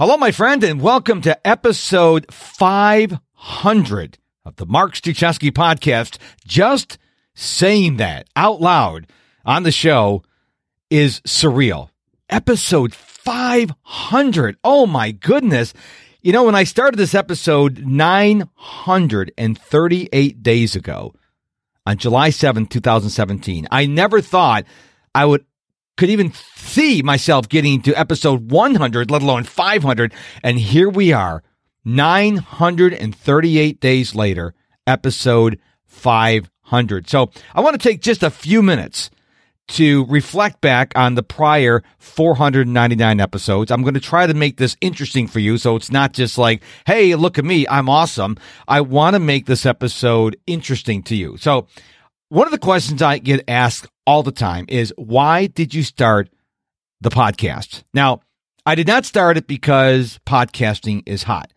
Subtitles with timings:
[0.00, 6.16] Hello, my friend, and welcome to episode 500 of the Mark Struczewski podcast.
[6.46, 6.96] Just
[7.34, 9.06] saying that out loud
[9.44, 10.22] on the show
[10.88, 11.90] is surreal.
[12.30, 14.56] Episode 500.
[14.64, 15.74] Oh my goodness.
[16.22, 21.14] You know, when I started this episode 938 days ago
[21.84, 24.64] on July 7th, 2017, I never thought
[25.14, 25.44] I would
[25.96, 30.12] could even see myself getting to episode 100, let alone 500.
[30.42, 31.42] And here we are,
[31.84, 34.54] 938 days later,
[34.86, 37.08] episode 500.
[37.08, 39.10] So I want to take just a few minutes
[39.70, 43.70] to reflect back on the prior 499 episodes.
[43.70, 46.62] I'm going to try to make this interesting for you so it's not just like,
[46.86, 48.36] hey, look at me, I'm awesome.
[48.66, 51.36] I want to make this episode interesting to you.
[51.36, 51.68] So,
[52.30, 56.30] one of the questions I get asked all the time is why did you start
[57.00, 57.82] the podcast?
[57.92, 58.20] Now,
[58.64, 61.52] I did not start it because podcasting is hot.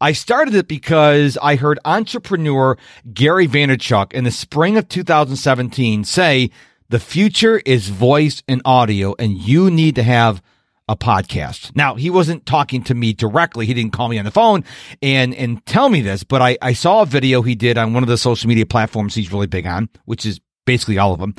[0.00, 2.76] I started it because I heard entrepreneur
[3.14, 6.50] Gary Vaynerchuk in the spring of 2017 say
[6.88, 10.42] the future is voice and audio and you need to have
[10.88, 11.74] a podcast.
[11.74, 13.66] Now, he wasn't talking to me directly.
[13.66, 14.64] He didn't call me on the phone
[15.02, 18.02] and, and tell me this, but I, I saw a video he did on one
[18.02, 21.34] of the social media platforms he's really big on, which is basically all of them.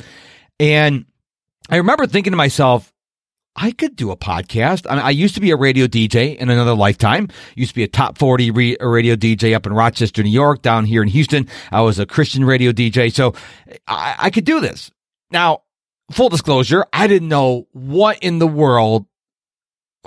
[0.59, 1.05] And
[1.69, 2.91] I remember thinking to myself,
[3.55, 4.85] I could do a podcast.
[4.87, 7.27] I, mean, I, used to be a radio DJ in another lifetime.
[7.55, 10.85] Used to be a top 40 re- radio DJ up in Rochester, New York, down
[10.85, 11.47] here in Houston.
[11.71, 13.11] I was a Christian radio DJ.
[13.11, 13.33] So
[13.87, 14.91] I, I could do this.
[15.31, 15.63] Now,
[16.11, 19.07] full disclosure, I didn't know what in the world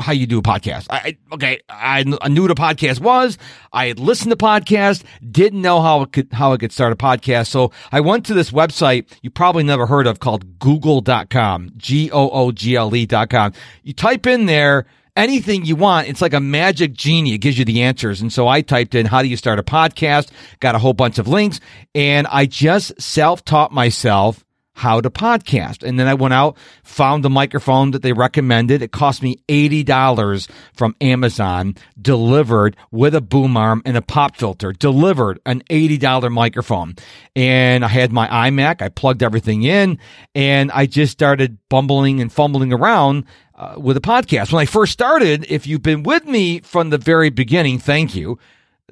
[0.00, 0.86] how you do a podcast.
[0.90, 3.38] I, okay, I, I, knew what a podcast was.
[3.72, 6.96] I had listened to podcasts, didn't know how it could how I could start a
[6.96, 7.48] podcast.
[7.48, 12.30] So I went to this website you probably never heard of called google.com, G O
[12.30, 13.52] O G L E.com.
[13.82, 16.08] You type in there anything you want.
[16.08, 17.34] It's like a magic genie.
[17.34, 18.20] It gives you the answers.
[18.20, 21.18] And so I typed in how do you start a podcast, got a whole bunch
[21.18, 21.60] of links,
[21.94, 24.44] and I just self-taught myself
[24.74, 25.82] how to podcast.
[25.82, 28.82] And then I went out, found the microphone that they recommended.
[28.82, 34.72] It cost me $80 from Amazon, delivered with a boom arm and a pop filter,
[34.72, 36.94] delivered an $80 microphone.
[37.36, 38.80] And I had my iMac.
[38.82, 39.98] I plugged everything in
[40.34, 44.52] and I just started bumbling and fumbling around uh, with a podcast.
[44.52, 48.38] When I first started, if you've been with me from the very beginning, thank you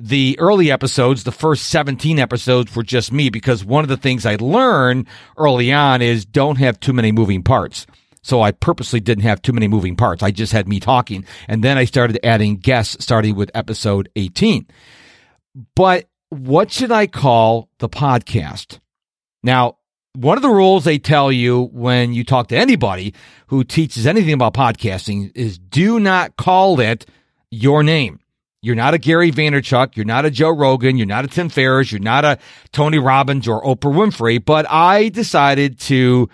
[0.01, 4.25] the early episodes, the first 17 episodes were just me because one of the things
[4.27, 7.87] I learned early on is don't have too many moving parts.
[8.23, 10.23] So I purposely didn't have too many moving parts.
[10.23, 11.25] I just had me talking.
[11.47, 14.67] And then I started adding guests starting with episode 18.
[15.75, 18.81] But what should I call the podcast?
[19.43, 19.79] Now,
[20.15, 23.15] one of the rules they tell you when you talk to anybody
[23.49, 27.07] who teaches anything about podcasting is do not call it
[27.51, 28.21] your name.
[28.61, 29.95] You're not a Gary Vaynerchuk.
[29.95, 30.97] You're not a Joe Rogan.
[30.97, 31.93] You're not a Tim Ferriss.
[31.93, 32.39] You're not a
[32.73, 34.45] Tony Robbins or Oprah Winfrey.
[34.45, 36.29] But I decided to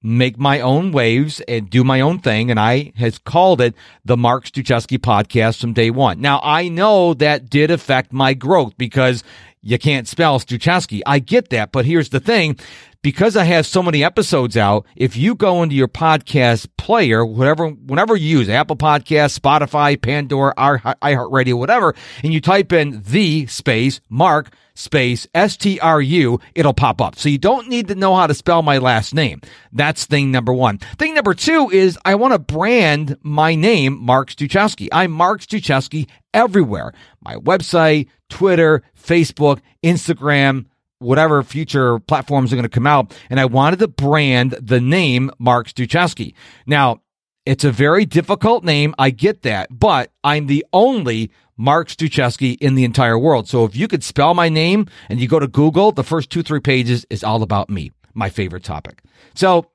[0.00, 2.50] make my own waves and do my own thing.
[2.50, 3.74] And I has called it
[4.04, 6.20] the Mark Struczewski podcast from day one.
[6.20, 9.24] Now I know that did affect my growth because
[9.60, 11.00] you can't spell Struczewski.
[11.06, 11.72] I get that.
[11.72, 12.56] But here's the thing
[13.04, 17.68] because I have so many episodes out, if you go into your podcast player, whatever,
[17.68, 24.00] whenever you use Apple Podcast, Spotify, Pandora, iHeartRadio, whatever, and you type in the space
[24.08, 27.16] Mark space S T R U, it'll pop up.
[27.16, 29.42] So you don't need to know how to spell my last name.
[29.70, 30.78] That's thing number one.
[30.78, 34.88] Thing number two is I want to brand my name, Mark Struczewski.
[34.90, 36.94] I'm Mark Struczewski everywhere.
[37.20, 40.64] My website, Twitter, Facebook, Instagram,
[41.04, 43.16] whatever future platforms are going to come out.
[43.30, 46.34] And I wanted to brand the name Mark Struczewski.
[46.66, 47.00] Now,
[47.46, 48.94] it's a very difficult name.
[48.98, 53.48] I get that, but I'm the only Mark Struczewski in the entire world.
[53.48, 56.42] So if you could spell my name and you go to Google, the first two,
[56.42, 59.02] three pages is all about me, my favorite topic.
[59.34, 59.70] So,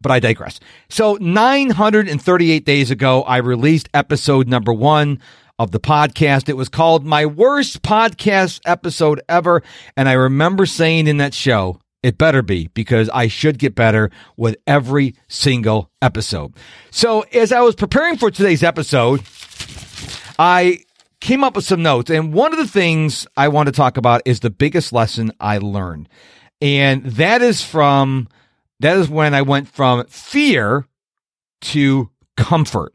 [0.00, 0.60] but I digress.
[0.88, 5.20] So 938 days ago, I released episode number one
[5.60, 6.48] of the podcast.
[6.48, 9.62] It was called My Worst Podcast Episode Ever.
[9.94, 14.10] And I remember saying in that show, it better be because I should get better
[14.38, 16.54] with every single episode.
[16.90, 19.20] So as I was preparing for today's episode,
[20.38, 20.78] I
[21.20, 22.10] came up with some notes.
[22.10, 25.58] And one of the things I want to talk about is the biggest lesson I
[25.58, 26.08] learned.
[26.62, 28.28] And that is from,
[28.80, 30.86] that is when I went from fear
[31.60, 32.08] to
[32.38, 32.94] comfort.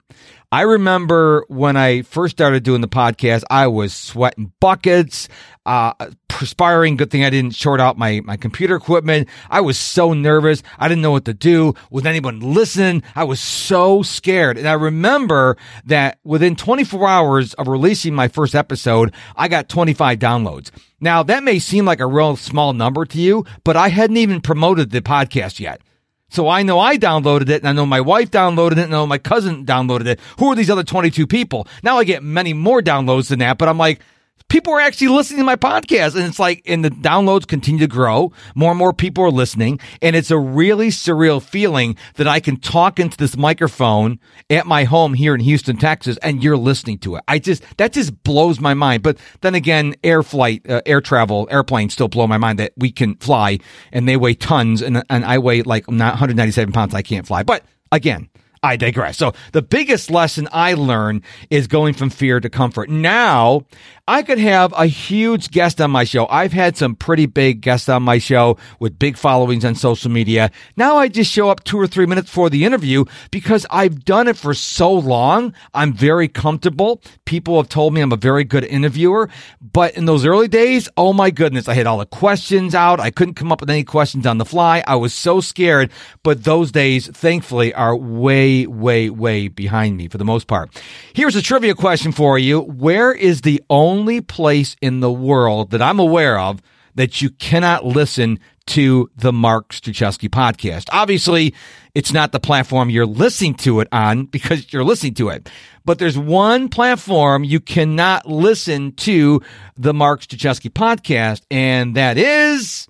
[0.51, 5.27] I remember when I first started doing the podcast, I was sweating buckets,
[5.65, 5.93] uh,
[6.27, 6.97] perspiring.
[6.97, 9.27] Good thing I didn't short out my, my computer equipment.
[9.49, 10.61] I was so nervous.
[10.77, 11.73] I didn't know what to do.
[11.89, 13.03] Was anyone listening?
[13.15, 14.57] I was so scared.
[14.57, 20.19] And I remember that within 24 hours of releasing my first episode, I got 25
[20.19, 20.71] downloads.
[20.99, 24.41] Now that may seem like a real small number to you, but I hadn't even
[24.41, 25.81] promoted the podcast yet.
[26.29, 28.97] So I know I downloaded it and I know my wife downloaded it and I
[28.97, 30.19] know my cousin downloaded it.
[30.39, 31.67] Who are these other 22 people?
[31.83, 33.99] Now I get many more downloads than that, but I'm like,
[34.47, 37.87] people are actually listening to my podcast and it's like and the downloads continue to
[37.87, 38.31] grow.
[38.53, 42.57] More and more people are listening and it's a really surreal feeling that i can
[42.57, 47.15] talk into this microphone at my home here in houston texas and you're listening to
[47.15, 47.23] it.
[47.27, 49.03] I just that just blows my mind.
[49.03, 52.91] But then again air flight uh, air travel airplanes still blow my mind that we
[52.91, 53.59] can fly
[53.91, 57.43] and they weigh tons and, and i weigh like 197 pounds i can't fly.
[57.43, 58.29] But again
[58.65, 59.17] I digress.
[59.17, 61.21] So the biggest lesson I learned
[61.51, 62.89] is going from fear to comfort.
[62.89, 63.65] Now
[64.07, 66.27] I could have a huge guest on my show.
[66.29, 70.51] I've had some pretty big guests on my show with big followings on social media.
[70.77, 74.27] Now I just show up two or three minutes for the interview because I've done
[74.27, 75.53] it for so long.
[75.73, 77.01] I'm very comfortable.
[77.25, 79.29] People have told me I'm a very good interviewer.
[79.59, 82.99] But in those early days, oh my goodness, I had all the questions out.
[82.99, 84.83] I couldn't come up with any questions on the fly.
[84.87, 85.91] I was so scared.
[86.23, 90.81] But those days, thankfully, are way, way, way behind me for the most part.
[91.13, 92.61] Here's a trivia question for you.
[92.61, 96.61] Where is the only place in the world that I'm aware of
[96.95, 100.87] that you cannot listen to the Mark Struczewski podcast.
[100.91, 101.53] Obviously,
[101.93, 105.49] it's not the platform you're listening to it on because you're listening to it.
[105.83, 109.41] But there's one platform you cannot listen to
[109.77, 112.87] the Mark Struczewski podcast, and that is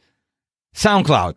[0.75, 1.35] SoundCloud.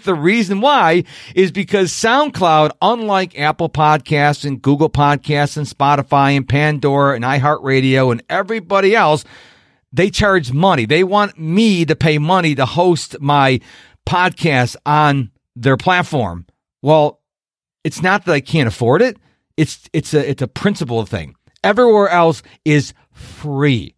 [0.04, 1.04] the reason why
[1.34, 8.12] is because SoundCloud, unlike Apple Podcasts and Google Podcasts and Spotify and Pandora and iHeartRadio
[8.12, 9.24] and everybody else,
[9.92, 10.86] they charge money.
[10.86, 13.60] They want me to pay money to host my
[14.06, 16.46] podcast on their platform.
[16.80, 17.20] Well,
[17.82, 19.16] it's not that I can't afford it.
[19.56, 21.34] It's it's a it's a principle thing.
[21.64, 23.94] Everywhere else is free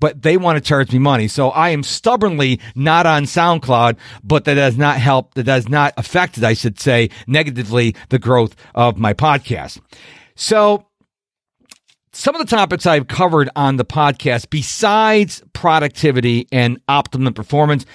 [0.00, 1.28] but they want to charge me money.
[1.28, 5.94] So I am stubbornly not on SoundCloud, but that does not help, that does not
[5.96, 9.80] affect, I should say, negatively the growth of my podcast.
[10.36, 10.86] So
[12.12, 17.86] some of the topics I've covered on the podcast, besides productivity and optimum performance,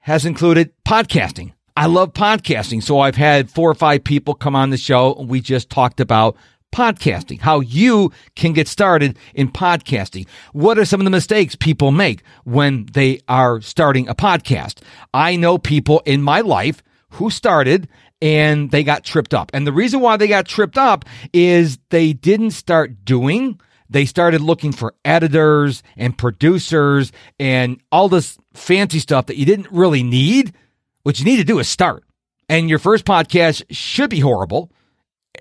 [0.00, 1.52] has included podcasting.
[1.76, 2.82] I love podcasting.
[2.82, 6.00] So I've had four or five people come on the show and we just talked
[6.00, 6.36] about
[6.72, 10.26] podcasting, how you can get started in podcasting.
[10.52, 14.80] What are some of the mistakes people make when they are starting a podcast?
[15.12, 17.88] I know people in my life who started
[18.22, 19.50] and they got tripped up.
[19.54, 23.60] And the reason why they got tripped up is they didn't start doing.
[23.88, 29.70] They started looking for editors and producers and all this fancy stuff that you didn't
[29.70, 30.54] really need.
[31.02, 32.04] What you need to do is start.
[32.48, 34.70] And your first podcast should be horrible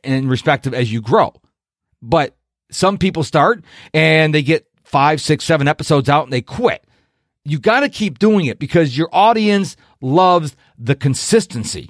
[0.04, 1.34] in respect of as you grow.
[2.02, 2.36] But
[2.72, 3.64] some people start
[3.94, 6.86] and they get five, six, seven episodes out and they quit.
[7.46, 11.90] You got to keep doing it because your audience loves the consistency.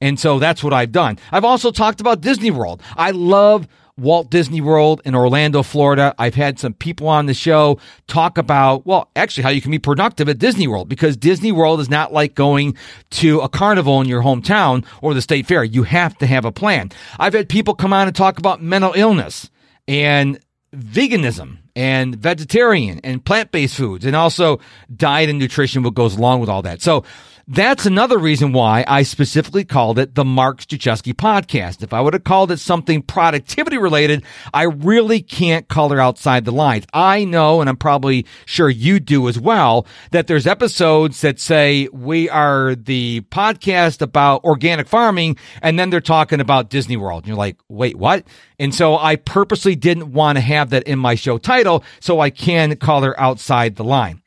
[0.00, 1.18] And so that's what I've done.
[1.32, 2.82] I've also talked about Disney World.
[2.96, 3.66] I love
[3.98, 6.14] Walt Disney World in Orlando, Florida.
[6.18, 9.78] I've had some people on the show talk about, well, actually how you can be
[9.78, 12.76] productive at Disney World because Disney World is not like going
[13.10, 15.64] to a carnival in your hometown or the state fair.
[15.64, 16.90] You have to have a plan.
[17.18, 19.50] I've had people come on and talk about mental illness
[19.86, 20.38] and
[20.74, 24.60] veganism and vegetarian and plant-based foods and also
[24.94, 26.82] diet and nutrition what goes along with all that.
[26.82, 27.04] So
[27.50, 31.82] that's another reason why I specifically called it the Mark Struczewski podcast.
[31.82, 36.52] If I would have called it something productivity related, I really can't color outside the
[36.52, 36.84] lines.
[36.92, 41.88] I know, and I'm probably sure you do as well, that there's episodes that say
[41.90, 47.22] we are the podcast about organic farming, and then they're talking about Disney World.
[47.22, 48.26] And you're like, wait, what?
[48.58, 52.28] And so I purposely didn't want to have that in my show title so I
[52.28, 54.20] can color outside the line.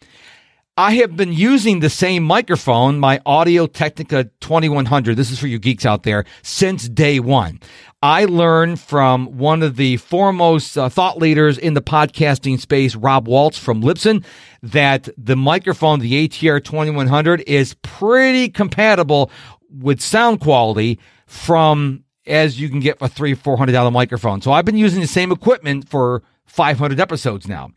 [0.77, 5.17] I have been using the same microphone, my Audio Technica 2100.
[5.17, 7.59] This is for you geeks out there since day one.
[8.01, 13.27] I learned from one of the foremost uh, thought leaders in the podcasting space, Rob
[13.27, 14.23] Walch from Libsyn,
[14.63, 19.29] that the microphone, the ATR 2100 is pretty compatible
[19.69, 24.41] with sound quality from as you can get a three, $400 microphone.
[24.41, 27.71] So I've been using the same equipment for 500 episodes now.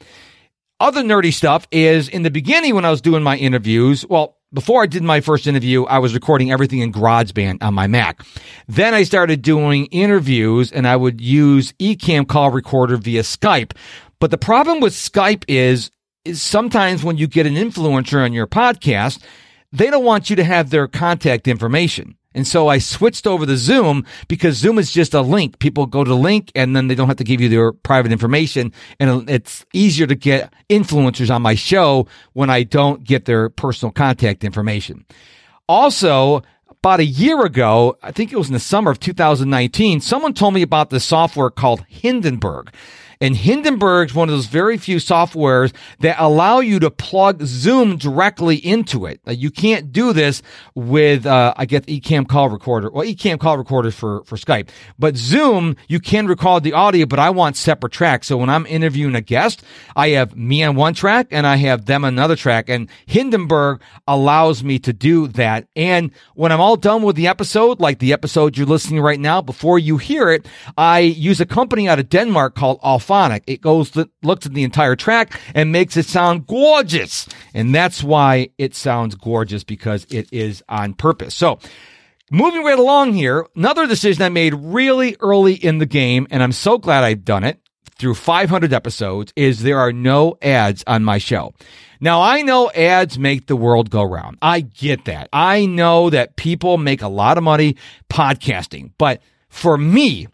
[0.85, 4.83] Other nerdy stuff is in the beginning when I was doing my interviews, well, before
[4.83, 8.21] I did my first interview, I was recording everything in GarageBand on my Mac.
[8.69, 13.73] Then I started doing interviews and I would use Ecamm call recorder via Skype.
[14.21, 15.91] But the problem with Skype is
[16.27, 19.23] is sometimes when you get an influencer on your podcast,
[19.73, 22.15] they don't want you to have their contact information.
[22.35, 25.59] And so I switched over to Zoom because Zoom is just a link.
[25.59, 28.73] People go to link and then they don't have to give you their private information.
[28.99, 33.93] And it's easier to get influencers on my show when I don't get their personal
[33.93, 35.05] contact information.
[35.69, 40.35] Also, about a year ago, I think it was in the summer of 2019, someone
[40.35, 42.71] told me about the software called Hindenburg.
[43.25, 48.57] And Hindenburg's one of those very few softwares that allow you to plug Zoom directly
[48.57, 49.19] into it.
[49.27, 50.43] you can't do this
[50.75, 52.91] with, uh, I the Ecamm call recorder.
[52.91, 57.19] Well, Ecamm call recorder for, for Skype, but Zoom, you can record the audio, but
[57.19, 58.27] I want separate tracks.
[58.27, 59.65] So when I'm interviewing a guest,
[59.97, 62.69] I have me on one track and I have them on another track.
[62.69, 65.67] And Hindenburg allows me to do that.
[65.75, 69.41] And when I'm all done with the episode, like the episode you're listening right now,
[69.41, 72.81] before you hear it, I use a company out of Denmark called
[73.15, 73.43] Auphonic.
[73.47, 73.93] It goes,
[74.23, 77.29] looks at the entire track and makes it sound gorgeous.
[77.53, 81.35] And that's why it sounds gorgeous because it is on purpose.
[81.35, 81.59] So,
[82.31, 86.53] moving right along here, another decision I made really early in the game, and I'm
[86.53, 87.61] so glad I've done it
[87.97, 91.55] through 500 episodes, is there are no ads on my show.
[92.01, 94.37] Now, I know ads make the world go round.
[94.43, 95.29] I get that.
[95.33, 97.77] I know that people make a lot of money
[98.11, 100.27] podcasting, but for me,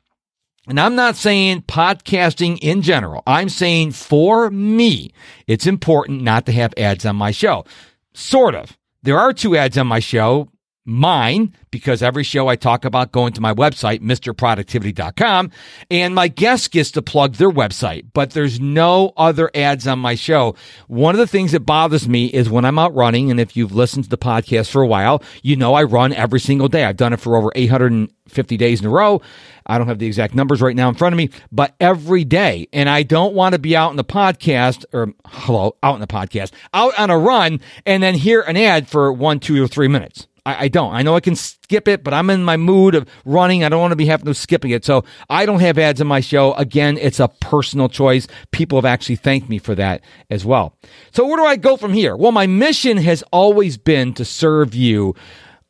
[0.68, 3.22] and I'm not saying podcasting in general.
[3.26, 5.12] I'm saying for me,
[5.46, 7.64] it's important not to have ads on my show.
[8.12, 8.76] Sort of.
[9.02, 10.48] There are two ads on my show
[10.90, 15.50] mine because every show I talk about going to my website, MisterProductivity.com,
[15.90, 20.16] and my guest gets to plug their website, but there's no other ads on my
[20.16, 20.56] show.
[20.88, 23.74] One of the things that bothers me is when I'm out running, and if you've
[23.74, 26.84] listened to the podcast for a while, you know I run every single day.
[26.84, 29.22] I've done it for over 850 days in a row.
[29.66, 32.66] I don't have the exact numbers right now in front of me, but every day.
[32.72, 36.08] And I don't want to be out in the podcast or hello, out in the
[36.08, 39.86] podcast, out on a run and then hear an ad for one, two, or three
[39.86, 40.26] minutes.
[40.50, 40.92] I, I, don't.
[40.92, 43.64] I know I can skip it, but I'm in my mood of running.
[43.64, 44.84] I don't want to be having to skipping it.
[44.84, 46.52] So I don't have ads in my show.
[46.54, 48.26] Again, it's a personal choice.
[48.50, 50.76] People have actually thanked me for that as well.
[51.12, 52.16] So where do I go from here?
[52.16, 55.14] Well, my mission has always been to serve you.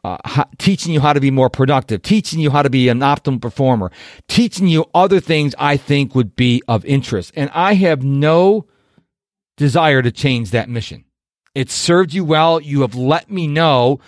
[0.02, 0.16] Uh,
[0.56, 3.92] teaching you how to be more productive, teaching you how to be an optimal performer,
[4.28, 7.32] teaching you other things I think would be of interest.
[7.36, 8.64] And I have no
[9.58, 11.04] desire to change that mission.
[11.54, 12.60] It served you well.
[12.60, 14.00] You have let me know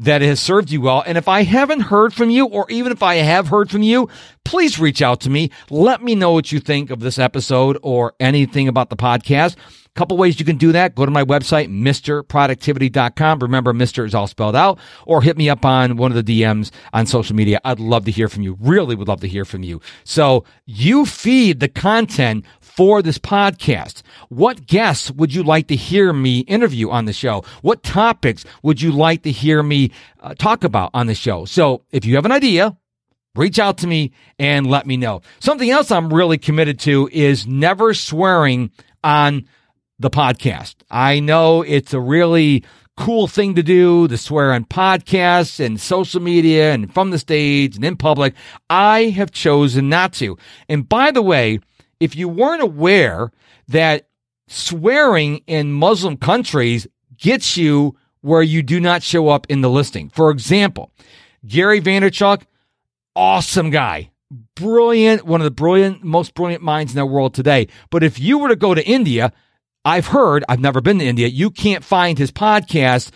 [0.00, 1.04] that has served you well.
[1.06, 4.08] And if I haven't heard from you, or even if I have heard from you,
[4.44, 5.50] please reach out to me.
[5.68, 9.56] Let me know what you think of this episode or anything about the podcast.
[9.56, 10.94] A couple ways you can do that.
[10.94, 13.40] Go to my website, MisterProductivity.com.
[13.40, 14.06] Remember, Mr.
[14.06, 17.36] is all spelled out, or hit me up on one of the DMs on social
[17.36, 17.60] media.
[17.64, 18.56] I'd love to hear from you.
[18.60, 19.80] Really would love to hear from you.
[20.04, 22.46] So you feed the content
[22.80, 24.00] for this podcast.
[24.30, 27.44] What guests would you like to hear me interview on the show?
[27.60, 31.44] What topics would you like to hear me uh, talk about on the show?
[31.44, 32.78] So if you have an idea,
[33.34, 35.20] reach out to me and let me know.
[35.40, 38.70] Something else I'm really committed to is never swearing
[39.04, 39.44] on
[39.98, 40.76] the podcast.
[40.90, 42.64] I know it's a really
[42.96, 47.76] cool thing to do to swear on podcasts and social media and from the stage
[47.76, 48.32] and in public.
[48.70, 50.38] I have chosen not to.
[50.66, 51.60] And by the way,
[52.00, 53.30] if you weren't aware
[53.68, 54.08] that
[54.48, 60.10] swearing in Muslim countries gets you where you do not show up in the listing.
[60.10, 60.90] For example,
[61.46, 62.42] Gary Vaynerchuk,
[63.14, 64.10] awesome guy,
[64.56, 67.68] brilliant, one of the brilliant, most brilliant minds in the world today.
[67.90, 69.32] But if you were to go to India,
[69.84, 73.10] I've heard, I've never been to India, you can't find his podcast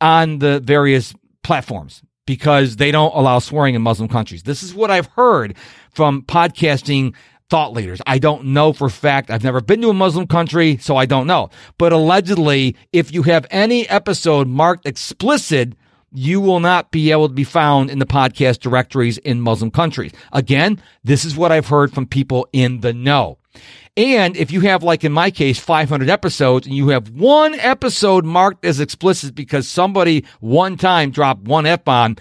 [0.00, 4.42] on the various platforms because they don't allow swearing in Muslim countries.
[4.42, 5.56] This is what I've heard
[5.90, 7.14] from podcasting
[7.48, 8.00] thought leaders.
[8.06, 9.30] I don't know for fact.
[9.30, 11.50] I've never been to a Muslim country, so I don't know.
[11.78, 15.74] But allegedly, if you have any episode marked explicit,
[16.12, 20.12] you will not be able to be found in the podcast directories in Muslim countries.
[20.32, 23.38] Again, this is what I've heard from people in the know.
[23.96, 28.24] And if you have, like in my case, 500 episodes and you have one episode
[28.24, 32.16] marked as explicit because somebody one time dropped one F bomb,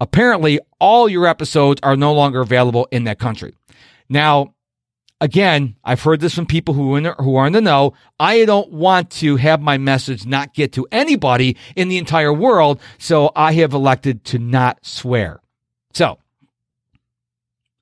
[0.00, 3.54] apparently all your episodes are no longer available in that country.
[4.08, 4.54] Now,
[5.20, 7.94] again, I've heard this from people who, in, who are in the know.
[8.18, 12.80] I don't want to have my message not get to anybody in the entire world,
[12.98, 15.40] so I have elected to not swear.
[15.92, 16.18] So,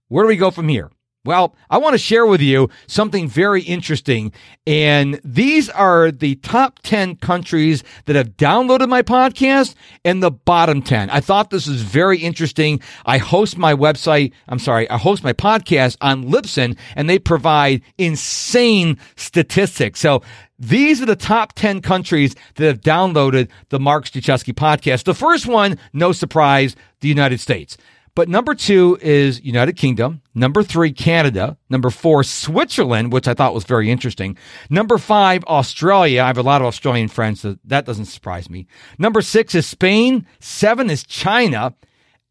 [0.09, 0.91] where do we go from here?
[1.25, 4.33] Well, I want to share with you something very interesting.
[4.67, 10.81] And these are the top 10 countries that have downloaded my podcast and the bottom
[10.81, 11.11] 10.
[11.11, 12.81] I thought this was very interesting.
[13.05, 17.83] I host my website, I'm sorry, I host my podcast on Libsyn and they provide
[17.99, 19.99] insane statistics.
[19.99, 20.23] So
[20.59, 25.05] these are the top 10 countries that have downloaded the Mark Struczewski podcast.
[25.05, 27.77] The first one, no surprise, the United States.
[28.19, 30.23] But number two is United Kingdom.
[30.35, 31.57] Number three, Canada.
[31.71, 34.37] Number four, Switzerland, which I thought was very interesting.
[34.69, 36.25] Number five, Australia.
[36.25, 38.67] I have a lot of Australian friends, so that doesn't surprise me.
[38.99, 40.27] Number six is Spain.
[40.41, 41.77] Seven is China.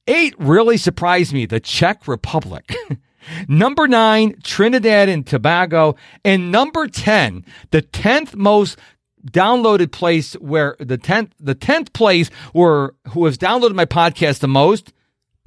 [0.07, 2.75] Eight really surprised me, the Czech Republic.
[3.47, 5.95] number nine, Trinidad and Tobago.
[6.25, 8.77] And number 10, the 10th most
[9.25, 14.49] downloaded place where the 10th, the 10th place where who has downloaded my podcast the
[14.49, 14.91] most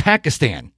[0.00, 0.73] Pakistan.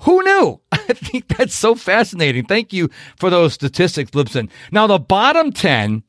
[0.00, 0.60] Who knew?
[0.72, 2.46] I think that's so fascinating.
[2.46, 4.48] Thank you for those statistics, Libsyn.
[4.72, 6.02] Now, the bottom 10,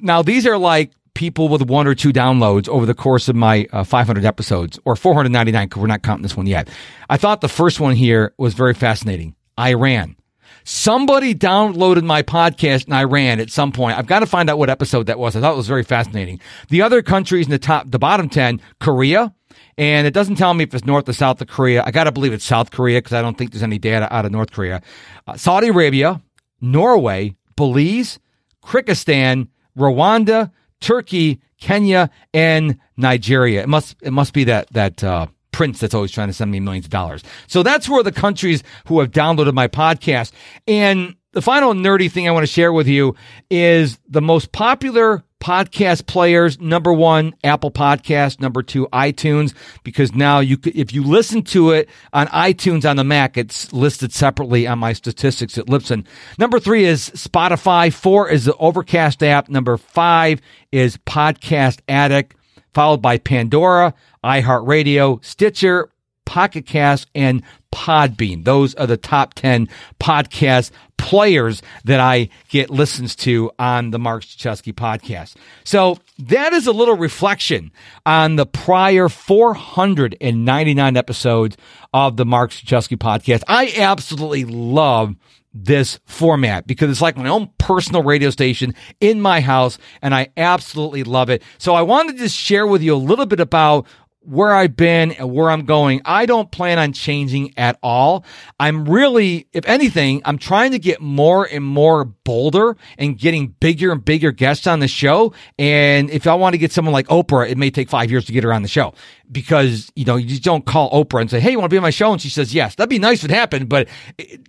[0.00, 3.66] now these are like people with one or two downloads over the course of my
[3.72, 6.70] uh, 500 episodes or 499 because we're not counting this one yet.
[7.10, 9.34] I thought the first one here was very fascinating.
[9.58, 10.16] Iran.
[10.64, 13.98] Somebody downloaded my podcast in Iran at some point.
[13.98, 15.34] I've got to find out what episode that was.
[15.34, 16.40] I thought it was very fascinating.
[16.68, 19.34] The other countries in the top, the bottom 10, Korea,
[19.78, 21.82] and it doesn't tell me if it's North or South of Korea.
[21.84, 24.24] I got to believe it's South Korea because I don't think there's any data out
[24.24, 24.82] of North Korea.
[25.26, 26.20] Uh, Saudi Arabia,
[26.60, 28.18] Norway, Belize,
[28.64, 33.62] Kyrgyzstan, Rwanda, Turkey, Kenya, and Nigeria.
[33.62, 36.60] It must it must be that that uh, prince that's always trying to send me
[36.60, 37.22] millions of dollars.
[37.46, 40.32] So that's where the countries who have downloaded my podcast.
[40.66, 43.14] And the final nerdy thing I want to share with you
[43.50, 46.60] is the most popular podcast players.
[46.60, 48.40] Number one, Apple Podcast.
[48.40, 53.04] Number two, iTunes, because now you if you listen to it on iTunes on the
[53.04, 56.06] Mac, it's listed separately on my statistics at Libsyn.
[56.38, 57.92] Number three is Spotify.
[57.92, 59.48] Four is the Overcast app.
[59.48, 62.36] Number five is Podcast Addict,
[62.72, 63.94] followed by Pandora,
[64.24, 65.90] iHeartRadio, Stitcher,
[66.32, 67.42] Pocket Cast, and
[67.74, 68.42] Podbean.
[68.42, 69.68] Those are the top 10
[70.00, 75.36] podcast players that I get listens to on the Mark Struczewski podcast.
[75.64, 77.70] So that is a little reflection
[78.06, 81.58] on the prior 499 episodes
[81.92, 83.42] of the Mark Struczewski podcast.
[83.46, 85.14] I absolutely love
[85.54, 90.28] this format because it's like my own personal radio station in my house and I
[90.36, 91.42] absolutely love it.
[91.58, 93.86] So I wanted to share with you a little bit about
[94.24, 96.00] where I've been and where I'm going.
[96.04, 98.24] I don't plan on changing at all.
[98.58, 103.92] I'm really, if anything, I'm trying to get more and more bolder and getting bigger
[103.92, 105.32] and bigger guests on the show.
[105.58, 108.32] And if I want to get someone like Oprah, it may take five years to
[108.32, 108.94] get her on the show
[109.32, 111.78] because, you know, you just don't call Oprah and say, Hey, you want to be
[111.78, 112.12] on my show?
[112.12, 113.68] And she says, yes, that'd be nice if it happened.
[113.68, 113.88] But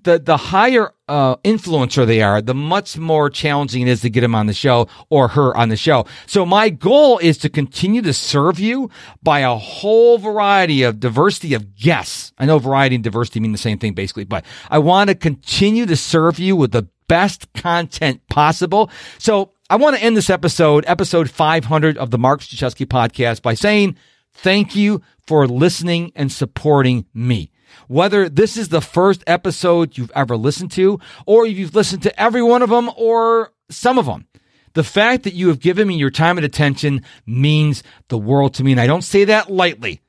[0.04, 4.22] the, the higher, uh, influencer they are, the much more challenging it is to get
[4.22, 6.06] them on the show or her on the show.
[6.28, 8.90] So my goal is to continue to serve you
[9.22, 12.32] by a whole variety of diversity of guests.
[12.38, 15.86] I know variety and diversity mean the same thing basically, but I want to continue
[15.86, 18.90] to serve you with the best content possible.
[19.18, 23.54] So I want to end this episode, episode 500 of the Mark Struczewski podcast by
[23.54, 23.98] saying
[24.34, 27.52] thank you for listening and supporting me.
[27.88, 32.42] Whether this is the first episode you've ever listened to, or you've listened to every
[32.42, 34.28] one of them or some of them.
[34.74, 38.64] The fact that you have given me your time and attention means the world to
[38.64, 38.72] me.
[38.72, 40.02] And I don't say that lightly.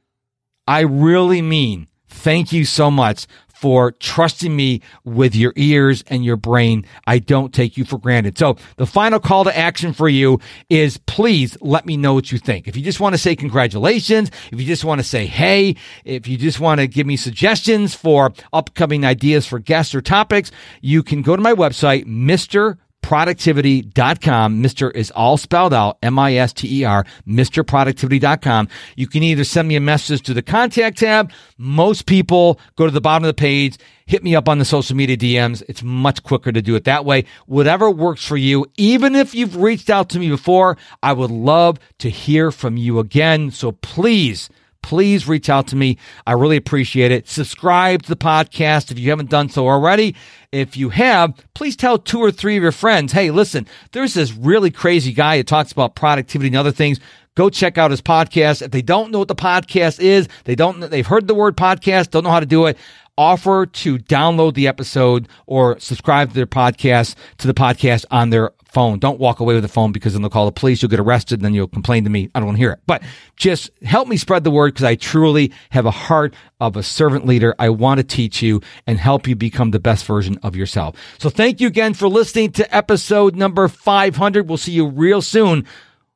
[0.67, 3.27] I really mean thank you so much
[3.65, 6.85] for trusting me with your ears and your brain.
[7.07, 8.37] I don't take you for granted.
[8.37, 12.37] So the final call to action for you is please let me know what you
[12.37, 12.69] think.
[12.69, 16.29] If you just want to say congratulations, if you just want to say hey, if
[16.29, 20.51] you just want to give me suggestions for upcoming ideas for guests or topics,
[20.83, 24.63] you can go to my website, Mr productivity.com.
[24.63, 24.91] Mr.
[24.95, 28.67] is all spelled out, M-I-S-T-E-R, MisterProductivity.com.
[28.97, 31.31] You can either send me a message to the contact tab.
[31.59, 34.97] Most people go to the bottom of the page, hit me up on the social
[34.97, 35.63] media DMs.
[35.69, 37.27] It's much quicker to do it that way.
[37.45, 38.65] Whatever works for you.
[38.79, 43.01] Even if you've reached out to me before, I would love to hear from you
[43.01, 43.51] again.
[43.51, 44.49] So please,
[44.85, 45.97] please reach out to me.
[46.27, 47.27] I really appreciate it.
[47.27, 50.15] Subscribe to the podcast if you haven't done so already.
[50.53, 54.35] If you have, please tell two or three of your friends, hey, listen, there's this
[54.35, 57.01] really crazy guy who talks about productivity and other things.
[57.35, 58.63] go check out his podcast.
[58.63, 62.11] If they don't know what the podcast is, they don't, they've heard the word podcast,
[62.11, 62.79] don't know how to do it,
[63.17, 68.53] offer to download the episode or subscribe to their podcast to the podcast on their
[68.67, 68.99] phone.
[68.99, 70.83] Don't walk away with the phone because then they'll call the police.
[70.83, 72.29] You'll get arrested and then you'll complain to me.
[72.35, 73.03] I don't want to hear it, but
[73.37, 77.25] just help me spread the word because I truly have a heart of a servant
[77.25, 77.55] leader.
[77.59, 80.97] I want to teach you and help you become the best version of yourself.
[81.19, 84.49] So thank you again for listening to episode number 500.
[84.49, 85.67] We'll see you real soon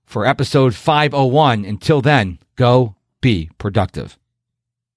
[0.04, 1.64] for episode 501.
[1.64, 4.18] Until then, go be productive.